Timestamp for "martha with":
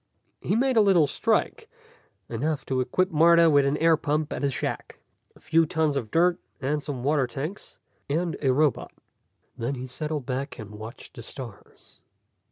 3.11-3.67